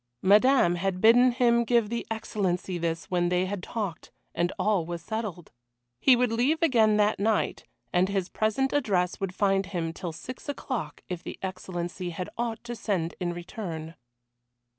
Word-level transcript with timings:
Madame 0.23 0.77
had 0.77 0.99
bidden 0.99 1.31
him 1.31 1.63
give 1.63 1.89
the 1.91 2.07
Excellency 2.09 2.79
this 2.79 3.05
when 3.11 3.29
they 3.29 3.45
had 3.45 3.61
talked 3.61 4.09
and 4.33 4.51
all 4.57 4.83
was 4.83 4.99
settled. 4.99 5.51
He 5.99 6.15
would 6.15 6.31
leave 6.31 6.63
again 6.63 6.97
that 6.97 7.19
night, 7.19 7.65
and 7.93 8.09
his 8.09 8.27
present 8.27 8.73
address 8.73 9.19
would 9.19 9.35
find 9.35 9.67
him 9.67 9.93
till 9.93 10.11
six 10.11 10.49
o'clock 10.49 11.03
if 11.07 11.21
the 11.21 11.37
Excellency 11.43 12.09
had 12.09 12.31
aught 12.35 12.63
to 12.63 12.75
send 12.75 13.13
in 13.19 13.31
return. 13.31 13.93